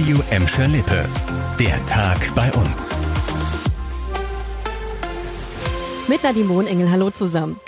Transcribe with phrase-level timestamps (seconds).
[0.00, 1.06] Radio Emscher Lippe.
[1.58, 2.90] Der Tag bei uns.
[6.08, 7.60] Mit Nadine Wohnengel, hallo zusammen.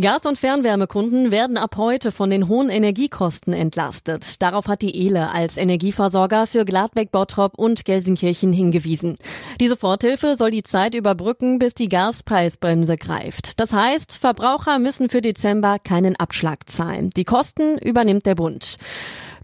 [0.00, 4.40] Gas- und Fernwärmekunden werden ab heute von den hohen Energiekosten entlastet.
[4.40, 9.16] Darauf hat die ELE als Energieversorger für Gladbeck, Bottrop und Gelsenkirchen hingewiesen.
[9.60, 13.60] Die Soforthilfe soll die Zeit überbrücken, bis die Gaspreisbremse greift.
[13.60, 17.10] Das heißt, Verbraucher müssen für Dezember keinen Abschlag zahlen.
[17.14, 18.78] Die Kosten übernimmt der Bund.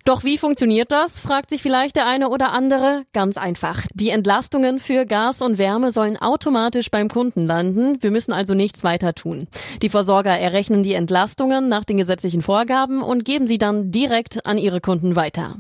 [0.05, 3.05] Doch wie funktioniert das, fragt sich vielleicht der eine oder andere.
[3.13, 3.85] Ganz einfach.
[3.95, 8.03] Die Entlastungen für Gas und Wärme sollen automatisch beim Kunden landen.
[8.03, 9.47] Wir müssen also nichts weiter tun.
[9.83, 14.59] Die Versorger errechnen die Entlastungen nach den gesetzlichen Vorgaben und geben sie dann direkt an
[14.59, 15.57] ihre Kunden weiter.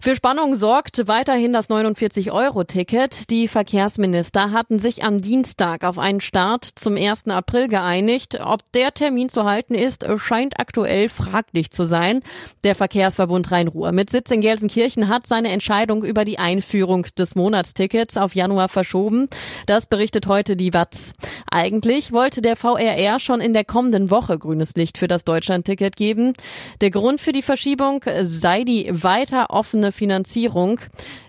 [0.00, 3.30] Für Spannung sorgt weiterhin das 49-Euro-Ticket.
[3.30, 7.26] Die Verkehrsminister hatten sich am Dienstag auf einen Start zum 1.
[7.26, 8.38] April geeinigt.
[8.40, 12.20] Ob der Termin zu halten ist, scheint aktuell fraglich zu sein.
[12.62, 18.16] Der Verkehrsverbund Rhein-Ruhr mit Sitz in Gelsenkirchen hat seine Entscheidung über die Einführung des Monatstickets
[18.16, 19.28] auf Januar verschoben.
[19.66, 21.12] Das berichtet heute die Watz.
[21.50, 26.34] Eigentlich wollte der VRR schon in der kommenden Woche grünes Licht für das Deutschlandticket geben.
[26.80, 30.80] Der Grund für die Verschiebung sei die weiter offene Finanzierung.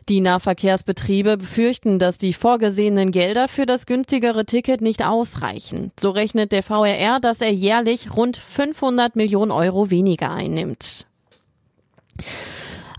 [0.08, 5.92] Die Nahverkehrsbetriebe befürchten, dass die vorgesehenen Gelder für das günstigere Ticket nicht ausreichen.
[6.00, 11.06] So rechnet der VRR, dass er jährlich rund 500 Millionen Euro weniger einnimmt.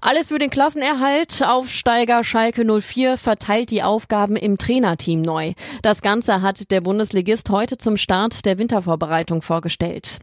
[0.02, 1.42] Alles für den Klassenerhalt.
[1.44, 5.52] Aufsteiger Schalke 04 verteilt die Aufgaben im Trainerteam neu.
[5.82, 10.20] Das Ganze hat der Bundesligist heute zum Start der Wintervorbereitung vorgestellt.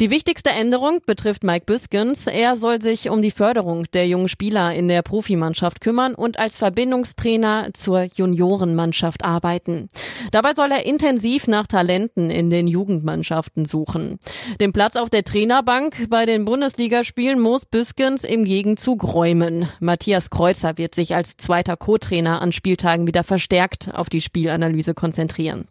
[0.00, 2.26] Die wichtigste Änderung betrifft Mike Büskens.
[2.26, 6.56] Er soll sich um die Förderung der jungen Spieler in der Profimannschaft kümmern und als
[6.56, 9.90] Verbindungstrainer zur Juniorenmannschaft arbeiten.
[10.32, 14.18] Dabei soll er intensiv nach Talenten in den Jugendmannschaften suchen.
[14.60, 19.68] Den Platz auf der Trainerbank bei den Bundesligaspielen muss Büskens im Gegenzug räumen.
[19.80, 25.68] Matthias Kreuzer wird sich als zweiter Co-Trainer an Spieltagen wieder verstärkt auf die Spielanalyse konzentrieren.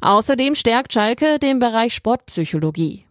[0.00, 3.04] Außerdem stärkt Schalke den Bereich Sportpsychologie.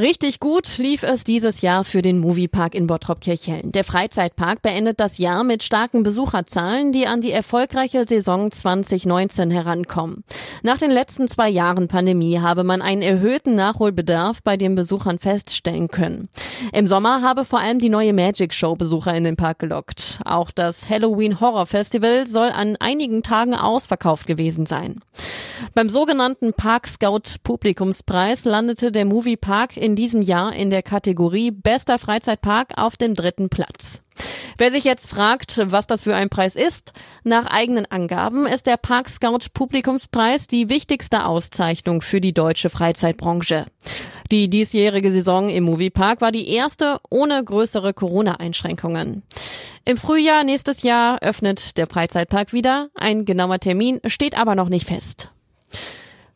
[0.00, 3.70] Richtig gut lief es dieses Jahr für den Moviepark in Bottrop-Kirchhellen.
[3.70, 10.24] Der Freizeitpark beendet das Jahr mit starken Besucherzahlen, die an die erfolgreiche Saison 2019 herankommen.
[10.62, 15.88] Nach den letzten zwei Jahren Pandemie habe man einen erhöhten Nachholbedarf bei den Besuchern feststellen
[15.88, 16.30] können.
[16.72, 20.20] Im Sommer habe vor allem die neue Magic Show Besucher in den Park gelockt.
[20.24, 24.98] Auch das Halloween Horror Festival soll an einigen Tagen ausverkauft gewesen sein.
[25.74, 31.50] Beim sogenannten Park Scout Publikumspreis landete der Moviepark in in diesem Jahr in der Kategorie
[31.50, 34.02] Bester Freizeitpark auf dem dritten Platz.
[34.56, 36.92] Wer sich jetzt fragt, was das für ein Preis ist,
[37.24, 43.66] nach eigenen Angaben ist der Park Scout Publikumspreis die wichtigste Auszeichnung für die deutsche Freizeitbranche.
[44.30, 49.24] Die diesjährige Saison im Moviepark war die erste ohne größere Corona-Einschränkungen.
[49.84, 52.90] Im Frühjahr nächstes Jahr öffnet der Freizeitpark wieder.
[52.94, 55.30] Ein genauer Termin steht aber noch nicht fest.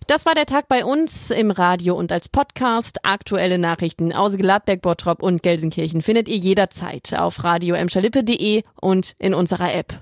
[0.07, 3.07] Das war der Tag bei uns im Radio und als Podcast.
[3.07, 7.75] Aktuelle Nachrichten aus Gladberg, Bottrop und Gelsenkirchen findet ihr jederzeit auf radio
[8.83, 9.95] und in unserer App.